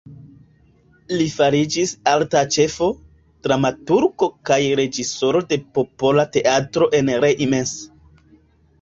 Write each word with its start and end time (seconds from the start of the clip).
Li 1.19 1.27
fariĝis 1.33 1.93
arta 2.13 2.41
ĉefo, 2.57 2.89
dramaturgo 3.49 4.31
kaj 4.53 4.61
reĝisoro 4.83 5.45
de 5.55 5.63
Popola 5.79 6.29
teatro 6.39 6.93
en 7.03 7.17
Reims. 7.29 7.81